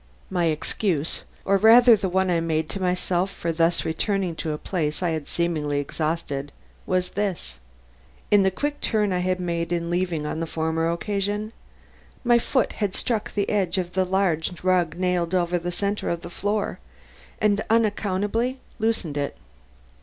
My 0.31 0.45
excuse 0.45 1.21
or 1.45 1.57
rather 1.57 1.95
the 1.95 2.09
one 2.09 2.31
I 2.31 2.39
made 2.39 2.71
to 2.71 2.81
myself 2.81 3.29
for 3.29 3.51
thus 3.51 3.85
returning 3.85 4.35
to 4.37 4.51
a 4.51 4.57
place 4.57 5.03
I 5.03 5.11
had 5.11 5.27
seemingly 5.27 5.79
exhausted, 5.79 6.51
was 6.87 7.11
this. 7.11 7.59
In 8.31 8.41
the 8.41 8.49
quick 8.49 8.81
turn 8.81 9.13
I 9.13 9.19
had 9.19 9.39
made 9.39 9.71
in 9.71 9.91
leaving 9.91 10.25
on 10.25 10.39
the 10.39 10.47
former 10.47 10.89
occasion, 10.91 11.53
my 12.23 12.39
foot 12.39 12.73
had 12.73 12.95
struck 12.95 13.31
the 13.35 13.47
edge 13.47 13.77
of 13.77 13.91
the 13.91 14.03
large 14.03 14.63
rug 14.63 14.97
nailed 14.97 15.35
over 15.35 15.59
the 15.59 15.71
center 15.71 16.09
of 16.09 16.23
the 16.23 16.31
floor, 16.31 16.79
and 17.39 17.63
unaccountably 17.69 18.59
loosened 18.79 19.17
it. 19.17 19.37